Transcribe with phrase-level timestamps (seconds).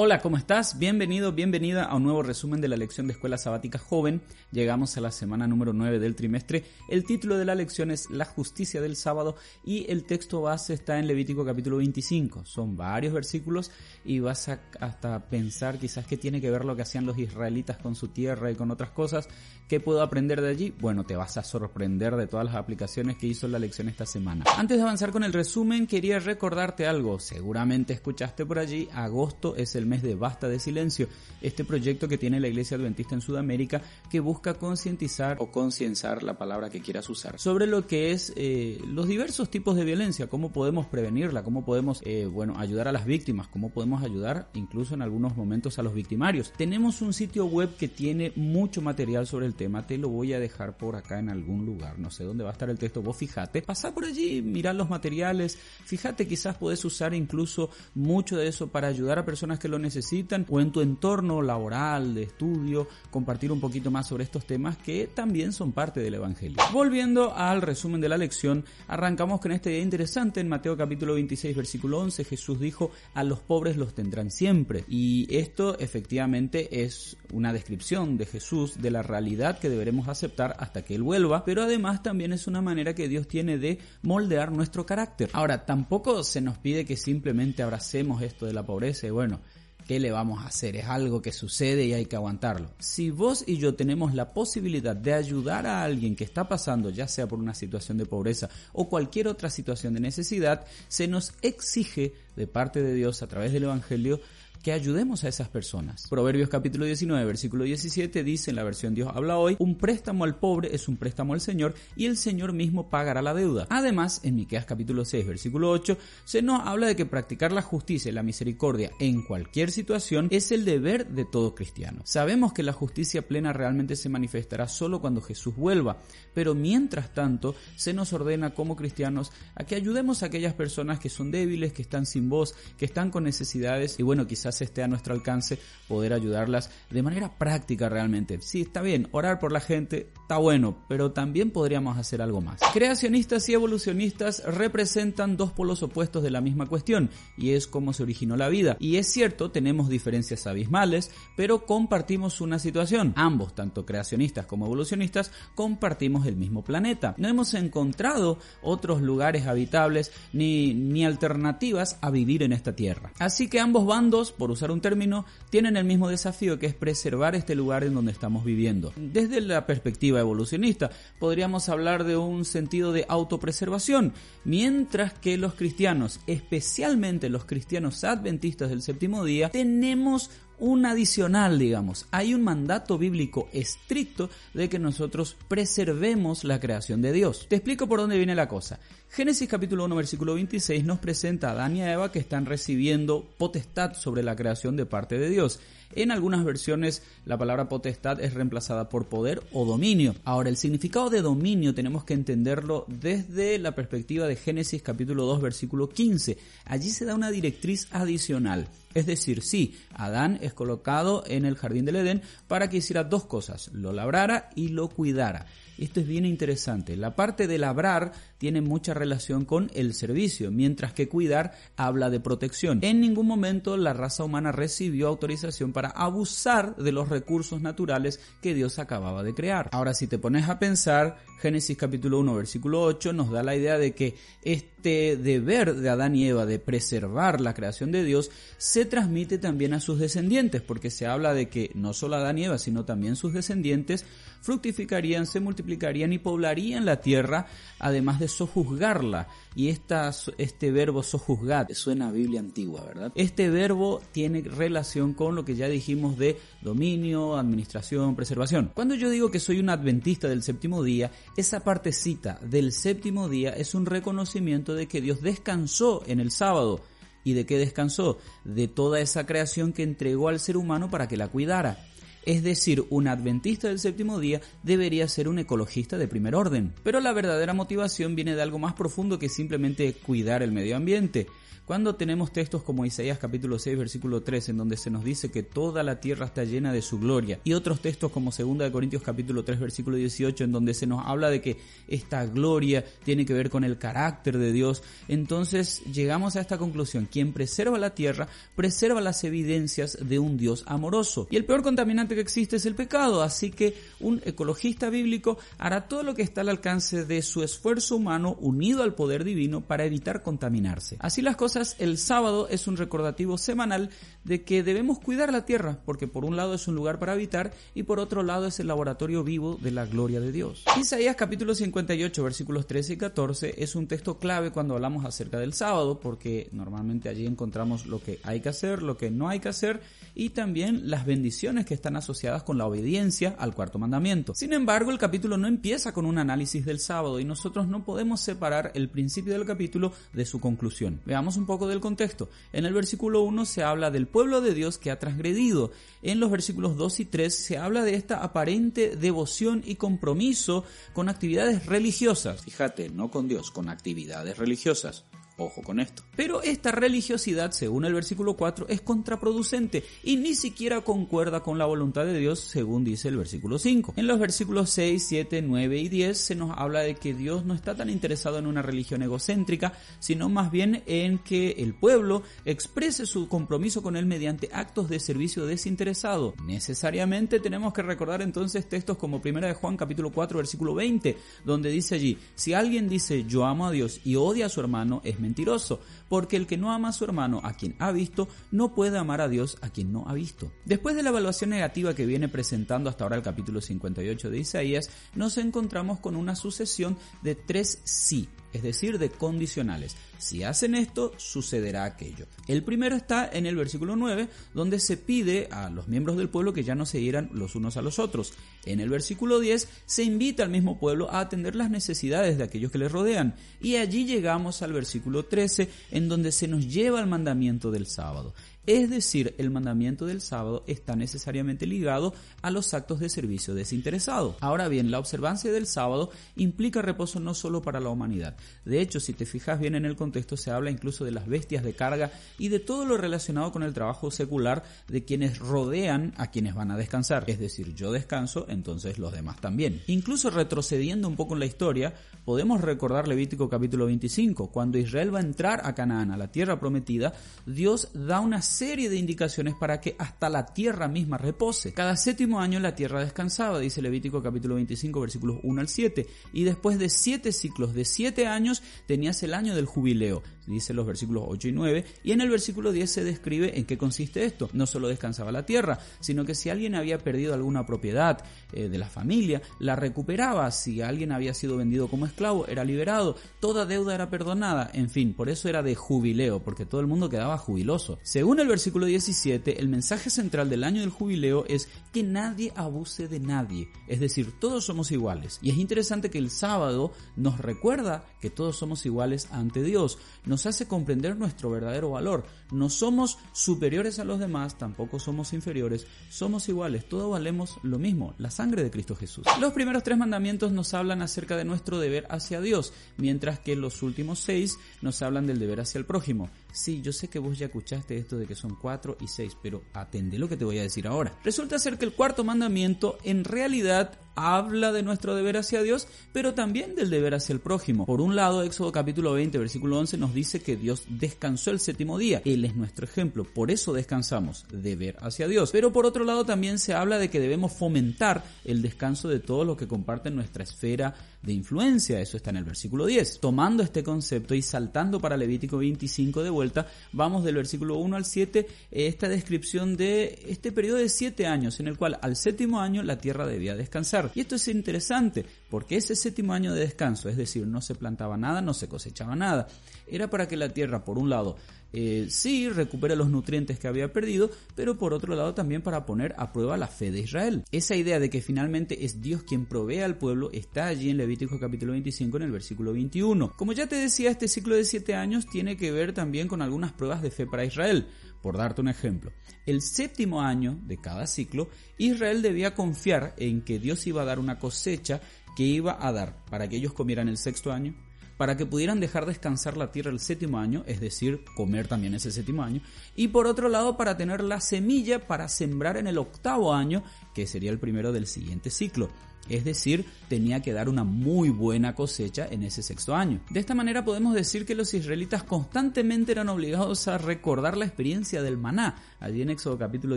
[0.00, 0.78] Hola, ¿cómo estás?
[0.78, 4.22] Bienvenido, bienvenida a un nuevo resumen de la lección de Escuela Sabática Joven.
[4.52, 6.62] Llegamos a la semana número 9 del trimestre.
[6.88, 9.34] El título de la lección es La justicia del sábado
[9.64, 12.44] y el texto base está en Levítico capítulo 25.
[12.44, 13.72] Son varios versículos
[14.04, 17.78] y vas a hasta pensar quizás qué tiene que ver lo que hacían los israelitas
[17.78, 19.28] con su tierra y con otras cosas.
[19.66, 20.72] ¿Qué puedo aprender de allí?
[20.78, 24.44] Bueno, te vas a sorprender de todas las aplicaciones que hizo la lección esta semana.
[24.56, 27.18] Antes de avanzar con el resumen, quería recordarte algo.
[27.18, 31.08] Seguramente escuchaste por allí, agosto es el mes de Basta de Silencio,
[31.40, 36.38] este proyecto que tiene la Iglesia Adventista en Sudamérica que busca concientizar o concienciar la
[36.38, 40.52] palabra que quieras usar sobre lo que es eh, los diversos tipos de violencia, cómo
[40.52, 45.02] podemos prevenirla, cómo podemos eh, bueno ayudar a las víctimas, cómo podemos ayudar incluso en
[45.02, 46.52] algunos momentos a los victimarios.
[46.56, 50.40] Tenemos un sitio web que tiene mucho material sobre el tema, te lo voy a
[50.40, 53.16] dejar por acá en algún lugar, no sé dónde va a estar el texto, vos
[53.16, 58.68] fijate, pasá por allí, mirar los materiales, fíjate quizás podés usar incluso mucho de eso
[58.68, 63.52] para ayudar a personas que lo necesitan o en tu entorno laboral, de estudio, compartir
[63.52, 66.58] un poquito más sobre estos temas que también son parte del Evangelio.
[66.72, 71.56] Volviendo al resumen de la lección, arrancamos con este día interesante en Mateo capítulo 26
[71.56, 74.84] versículo 11, Jesús dijo, a los pobres los tendrán siempre.
[74.88, 80.82] Y esto efectivamente es una descripción de Jesús de la realidad que deberemos aceptar hasta
[80.82, 84.86] que Él vuelva, pero además también es una manera que Dios tiene de moldear nuestro
[84.86, 85.30] carácter.
[85.32, 89.40] Ahora, tampoco se nos pide que simplemente abracemos esto de la pobreza y bueno,
[89.88, 90.76] ¿qué le vamos a hacer?
[90.76, 92.70] Es algo que sucede y hay que aguantarlo.
[92.78, 97.08] Si vos y yo tenemos la posibilidad de ayudar a alguien que está pasando, ya
[97.08, 102.12] sea por una situación de pobreza o cualquier otra situación de necesidad, se nos exige
[102.36, 104.20] de parte de Dios a través del Evangelio
[104.62, 106.06] que ayudemos a esas personas.
[106.08, 110.36] Proverbios capítulo 19, versículo 17 dice en la versión Dios habla hoy, un préstamo al
[110.36, 113.66] pobre es un préstamo al Señor y el Señor mismo pagará la deuda.
[113.70, 118.10] Además, en Miqueas capítulo 6, versículo 8, se nos habla de que practicar la justicia
[118.10, 122.02] y la misericordia en cualquier situación es el deber de todo cristiano.
[122.04, 125.98] Sabemos que la justicia plena realmente se manifestará solo cuando Jesús vuelva,
[126.34, 131.08] pero mientras tanto se nos ordena como cristianos a que ayudemos a aquellas personas que
[131.08, 134.88] son débiles, que están sin voz, que están con necesidades y bueno, quizás esté a
[134.88, 138.38] nuestro alcance poder ayudarlas de manera práctica realmente.
[138.42, 142.60] Sí, está bien, orar por la gente está bueno, pero también podríamos hacer algo más.
[142.72, 148.02] Creacionistas y evolucionistas representan dos polos opuestos de la misma cuestión, y es cómo se
[148.02, 148.76] originó la vida.
[148.78, 153.12] Y es cierto, tenemos diferencias abismales, pero compartimos una situación.
[153.16, 157.14] Ambos, tanto creacionistas como evolucionistas, compartimos el mismo planeta.
[157.18, 163.12] No hemos encontrado otros lugares habitables ni, ni alternativas a vivir en esta tierra.
[163.18, 167.34] Así que ambos bandos, por usar un término, tienen el mismo desafío que es preservar
[167.34, 168.92] este lugar en donde estamos viviendo.
[168.96, 174.12] Desde la perspectiva evolucionista, podríamos hablar de un sentido de autopreservación,
[174.44, 182.06] mientras que los cristianos, especialmente los cristianos adventistas del séptimo día, tenemos un adicional, digamos.
[182.10, 187.46] Hay un mandato bíblico estricto de que nosotros preservemos la creación de Dios.
[187.48, 188.80] Te explico por dónde viene la cosa.
[189.10, 193.26] Génesis capítulo 1 versículo 26 nos presenta a Adán y a Eva que están recibiendo
[193.38, 195.60] potestad sobre la creación de parte de Dios.
[195.94, 200.14] En algunas versiones la palabra potestad es reemplazada por poder o dominio.
[200.24, 205.40] Ahora, el significado de dominio tenemos que entenderlo desde la perspectiva de Génesis capítulo 2
[205.40, 206.38] versículo 15.
[206.66, 208.68] Allí se da una directriz adicional.
[208.94, 213.24] Es decir, sí, Adán es colocado en el jardín del Edén para que hiciera dos
[213.24, 215.46] cosas, lo labrara y lo cuidara.
[215.78, 216.96] Esto es bien interesante.
[216.96, 222.18] La parte de labrar tiene mucha relación con el servicio, mientras que cuidar habla de
[222.18, 222.80] protección.
[222.82, 228.54] En ningún momento la raza humana recibió autorización para abusar de los recursos naturales que
[228.54, 229.68] Dios acababa de crear.
[229.72, 233.78] Ahora, si te pones a pensar, Génesis capítulo 1 versículo 8 nos da la idea
[233.78, 238.84] de que este deber de Adán y Eva de preservar la creación de Dios se
[238.84, 242.58] transmite también a sus descendientes, porque se habla de que no solo Adán y Eva,
[242.58, 244.04] sino también sus descendientes
[244.40, 247.46] fructificarían, se multiplicarían y poblarían la tierra,
[247.78, 249.28] además de sojuzgarla.
[249.54, 253.12] Y esta, este verbo sojuzgar suena a Biblia antigua, ¿verdad?
[253.14, 258.72] Este verbo tiene relación con lo que ya dijimos de dominio, administración, preservación.
[258.74, 263.50] Cuando yo digo que soy un adventista del séptimo día, esa partecita del séptimo día
[263.50, 266.80] es un reconocimiento de que Dios descansó en el sábado
[267.28, 268.18] ¿Y de qué descansó?
[268.44, 271.78] De toda esa creación que entregó al ser humano para que la cuidara.
[272.28, 276.74] Es decir, un adventista del séptimo día debería ser un ecologista de primer orden.
[276.82, 281.26] Pero la verdadera motivación viene de algo más profundo que simplemente cuidar el medio ambiente.
[281.68, 285.42] Cuando tenemos textos como Isaías capítulo 6 versículo 3 en donde se nos dice que
[285.42, 289.02] toda la tierra está llena de su gloria y otros textos como 2 de Corintios
[289.02, 293.34] capítulo 3 versículo 18 en donde se nos habla de que esta gloria tiene que
[293.34, 298.28] ver con el carácter de Dios, entonces llegamos a esta conclusión, quien preserva la tierra
[298.56, 303.22] preserva las evidencias de un Dios amoroso y el peor contaminante existe es el pecado,
[303.22, 307.96] así que un ecologista bíblico hará todo lo que está al alcance de su esfuerzo
[307.96, 310.96] humano unido al poder divino para evitar contaminarse.
[311.00, 313.90] Así las cosas el sábado es un recordativo semanal
[314.24, 317.52] de que debemos cuidar la tierra, porque por un lado es un lugar para habitar
[317.74, 320.64] y por otro lado es el laboratorio vivo de la gloria de Dios.
[320.78, 325.54] Isaías capítulo 58 versículos 13 y 14 es un texto clave cuando hablamos acerca del
[325.54, 329.48] sábado, porque normalmente allí encontramos lo que hay que hacer, lo que no hay que
[329.48, 329.80] hacer
[330.14, 334.34] y también las bendiciones que están asociadas con la obediencia al cuarto mandamiento.
[334.34, 338.22] Sin embargo, el capítulo no empieza con un análisis del sábado y nosotros no podemos
[338.22, 341.02] separar el principio del capítulo de su conclusión.
[341.04, 342.30] Veamos un poco del contexto.
[342.54, 345.70] En el versículo 1 se habla del pueblo de Dios que ha transgredido.
[346.02, 350.64] En los versículos 2 y 3 se habla de esta aparente devoción y compromiso
[350.94, 352.42] con actividades religiosas.
[352.42, 355.04] Fíjate, no con Dios, con actividades religiosas.
[355.40, 356.02] Ojo con esto.
[356.16, 361.64] Pero esta religiosidad, según el versículo 4, es contraproducente y ni siquiera concuerda con la
[361.64, 363.94] voluntad de Dios, según dice el versículo 5.
[363.96, 367.54] En los versículos 6, 7, 9 y 10 se nos habla de que Dios no
[367.54, 373.06] está tan interesado en una religión egocéntrica, sino más bien en que el pueblo exprese
[373.06, 376.34] su compromiso con él mediante actos de servicio desinteresado.
[376.44, 381.70] Necesariamente tenemos que recordar entonces textos como 1 de Juan capítulo 4 versículo 20, donde
[381.70, 385.20] dice allí, si alguien dice yo amo a Dios y odia a su hermano, es
[385.28, 388.96] mentiroso, porque el que no ama a su hermano a quien ha visto, no puede
[388.96, 390.50] amar a Dios a quien no ha visto.
[390.64, 394.90] Después de la evaluación negativa que viene presentando hasta ahora el capítulo 58 de Isaías,
[395.14, 399.96] nos encontramos con una sucesión de tres sí es decir, de condicionales.
[400.18, 402.26] Si hacen esto, sucederá aquello.
[402.46, 406.52] El primero está en el versículo 9, donde se pide a los miembros del pueblo
[406.52, 408.32] que ya no se hieran los unos a los otros.
[408.64, 412.72] En el versículo 10 se invita al mismo pueblo a atender las necesidades de aquellos
[412.72, 413.34] que les rodean.
[413.60, 418.34] Y allí llegamos al versículo 13, en donde se nos lleva al mandamiento del sábado.
[418.68, 422.12] Es decir, el mandamiento del sábado está necesariamente ligado
[422.42, 424.36] a los actos de servicio desinteresado.
[424.42, 428.36] Ahora bien, la observancia del sábado implica reposo no solo para la humanidad.
[428.66, 431.64] De hecho, si te fijas bien en el contexto, se habla incluso de las bestias
[431.64, 436.30] de carga y de todo lo relacionado con el trabajo secular de quienes rodean a
[436.30, 437.24] quienes van a descansar.
[437.26, 439.80] Es decir, yo descanso, entonces los demás también.
[439.86, 441.94] Incluso retrocediendo un poco en la historia,
[442.26, 446.60] podemos recordar Levítico capítulo 25, cuando Israel va a entrar a Canaán, a la tierra
[446.60, 447.14] prometida,
[447.46, 451.72] Dios da una serie de indicaciones para que hasta la tierra misma repose.
[451.72, 456.42] Cada séptimo año la tierra descansaba, dice Levítico capítulo 25 versículos 1 al 7, y
[456.42, 461.22] después de siete ciclos de siete años tenías el año del jubileo, dice los versículos
[461.28, 464.50] 8 y 9, y en el versículo 10 se describe en qué consiste esto.
[464.52, 468.78] No solo descansaba la tierra, sino que si alguien había perdido alguna propiedad eh, de
[468.78, 473.94] la familia, la recuperaba, si alguien había sido vendido como esclavo, era liberado, toda deuda
[473.94, 478.00] era perdonada, en fin, por eso era de jubileo, porque todo el mundo quedaba jubiloso.
[478.02, 483.08] Según el versículo 17, el mensaje central del año del jubileo es que nadie abuse
[483.08, 485.38] de nadie, es decir, todos somos iguales.
[485.42, 490.46] Y es interesante que el sábado nos recuerda que todos somos iguales ante Dios, nos
[490.46, 492.24] hace comprender nuestro verdadero valor.
[492.50, 498.14] No somos superiores a los demás, tampoco somos inferiores, somos iguales, todos valemos lo mismo,
[498.18, 499.26] la sangre de Cristo Jesús.
[499.40, 503.82] Los primeros tres mandamientos nos hablan acerca de nuestro deber hacia Dios, mientras que los
[503.82, 506.30] últimos seis nos hablan del deber hacia el prójimo.
[506.52, 509.62] Sí, yo sé que vos ya escuchaste esto de que son cuatro y seis, pero
[509.74, 511.16] atende lo que te voy a decir ahora.
[511.24, 516.34] Resulta ser que el cuarto mandamiento en realidad habla de nuestro deber hacia Dios, pero
[516.34, 517.86] también del deber hacia el prójimo.
[517.86, 521.98] Por un lado, Éxodo capítulo 20, versículo 11 nos dice que Dios descansó el séptimo
[521.98, 522.22] día.
[522.24, 525.50] Él es nuestro ejemplo, por eso descansamos, deber hacia Dios.
[525.52, 529.46] Pero por otro lado también se habla de que debemos fomentar el descanso de todos
[529.46, 532.00] los que comparten nuestra esfera de influencia.
[532.00, 533.20] Eso está en el versículo 10.
[533.20, 538.04] Tomando este concepto y saltando para Levítico 25 de vuelta, vamos del versículo 1 al
[538.04, 542.82] 7, esta descripción de este periodo de 7 años en el cual al séptimo año
[542.82, 544.07] la tierra debía descansar.
[544.14, 548.16] Y esto es interesante, porque ese séptimo año de descanso, es decir, no se plantaba
[548.16, 549.48] nada, no se cosechaba nada,
[549.86, 551.36] era para que la tierra, por un lado,
[551.72, 556.14] eh, sí recupere los nutrientes que había perdido, pero por otro lado también para poner
[556.16, 557.44] a prueba la fe de Israel.
[557.52, 561.38] Esa idea de que finalmente es Dios quien provee al pueblo está allí en Levítico
[561.38, 563.32] capítulo 25 en el versículo 21.
[563.36, 566.72] Como ya te decía, este ciclo de siete años tiene que ver también con algunas
[566.72, 567.86] pruebas de fe para Israel.
[568.22, 569.12] Por darte un ejemplo,
[569.46, 574.18] el séptimo año de cada ciclo, Israel debía confiar en que Dios iba a dar
[574.18, 575.00] una cosecha
[575.36, 577.74] que iba a dar para que ellos comieran el sexto año,
[578.18, 582.10] para que pudieran dejar descansar la tierra el séptimo año, es decir, comer también ese
[582.10, 582.60] séptimo año,
[582.94, 586.82] y por otro lado para tener la semilla para sembrar en el octavo año,
[587.14, 588.90] que sería el primero del siguiente ciclo.
[589.28, 593.20] Es decir, tenía que dar una muy buena cosecha en ese sexto año.
[593.30, 598.22] De esta manera podemos decir que los israelitas constantemente eran obligados a recordar la experiencia
[598.22, 599.96] del maná, allí en Éxodo capítulo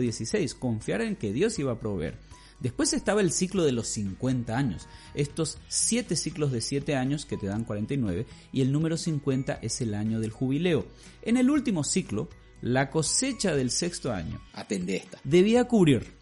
[0.00, 2.18] 16, confiar en que Dios iba a proveer.
[2.62, 7.36] Después estaba el ciclo de los 50 años, estos 7 ciclos de 7 años que
[7.36, 10.86] te dan 49 y el número 50 es el año del jubileo.
[11.22, 12.28] En el último ciclo,
[12.60, 16.12] la cosecha del sexto año, atende esta, debía cubrir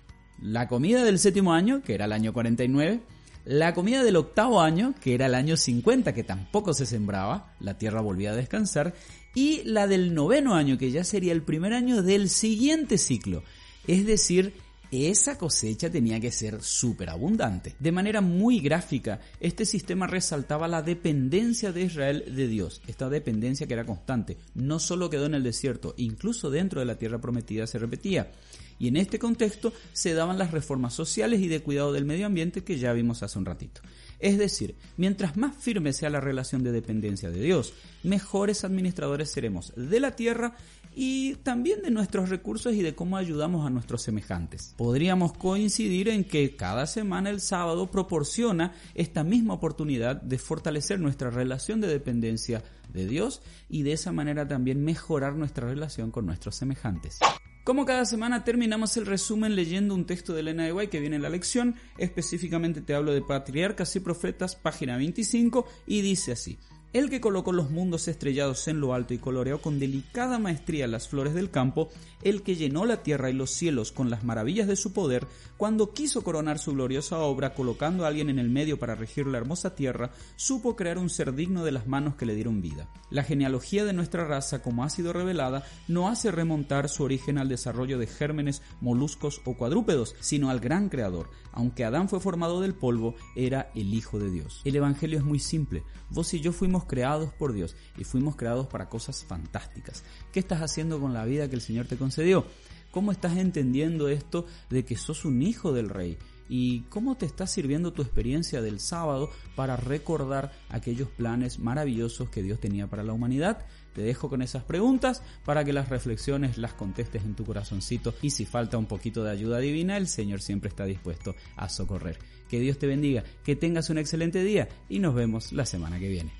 [0.41, 3.03] la comida del séptimo año, que era el año 49,
[3.45, 7.77] la comida del octavo año, que era el año 50, que tampoco se sembraba, la
[7.77, 8.95] tierra volvía a descansar,
[9.35, 13.45] y la del noveno año, que ya sería el primer año del siguiente ciclo.
[13.87, 14.55] Es decir,
[14.91, 17.75] esa cosecha tenía que ser súper abundante.
[17.79, 23.67] De manera muy gráfica, este sistema resaltaba la dependencia de Israel de Dios, esta dependencia
[23.67, 24.37] que era constante.
[24.55, 28.33] No solo quedó en el desierto, incluso dentro de la tierra prometida se repetía.
[28.79, 32.65] Y en este contexto se daban las reformas sociales y de cuidado del medio ambiente
[32.65, 33.83] que ya vimos hace un ratito.
[34.21, 39.73] Es decir, mientras más firme sea la relación de dependencia de Dios, mejores administradores seremos
[39.77, 40.57] de la tierra
[40.95, 44.75] y también de nuestros recursos y de cómo ayudamos a nuestros semejantes.
[44.77, 51.31] Podríamos coincidir en que cada semana el sábado proporciona esta misma oportunidad de fortalecer nuestra
[51.31, 56.57] relación de dependencia de Dios y de esa manera también mejorar nuestra relación con nuestros
[56.57, 57.19] semejantes.
[57.63, 61.17] Como cada semana terminamos el resumen leyendo un texto de Elena de Guay que viene
[61.17, 66.59] en la lección, específicamente te hablo de Patriarcas y Profetas, página 25, y dice así.
[66.93, 71.07] El que colocó los mundos estrellados en lo alto y coloreó con delicada maestría las
[71.07, 71.89] flores del campo,
[72.23, 75.25] el que llenó la tierra y los cielos con las maravillas de su poder,
[75.57, 79.39] cuando quiso coronar su gloriosa obra colocando a alguien en el medio para regir la
[79.39, 82.89] hermosa tierra, supo crear un ser digno de las manos que le dieron vida.
[83.09, 87.49] La genealogía de nuestra raza, como ha sido revelada, no hace remontar su origen al
[87.49, 91.31] desarrollo de gérmenes, moluscos o cuadrúpedos, sino al gran creador.
[91.53, 94.61] Aunque Adán fue formado del polvo, era el Hijo de Dios.
[94.65, 95.85] El Evangelio es muy simple.
[96.11, 96.53] Vos y yo
[96.87, 100.05] creados por Dios y fuimos creados para cosas fantásticas.
[100.33, 102.47] ¿Qué estás haciendo con la vida que el Señor te concedió?
[102.91, 106.19] ¿Cómo estás entendiendo esto de que sos un hijo del rey?
[106.53, 112.43] ¿Y cómo te está sirviendo tu experiencia del sábado para recordar aquellos planes maravillosos que
[112.43, 113.65] Dios tenía para la humanidad?
[113.95, 118.31] Te dejo con esas preguntas para que las reflexiones las contestes en tu corazoncito y
[118.31, 122.19] si falta un poquito de ayuda divina, el Señor siempre está dispuesto a socorrer.
[122.49, 126.09] Que Dios te bendiga, que tengas un excelente día y nos vemos la semana que
[126.09, 126.40] viene.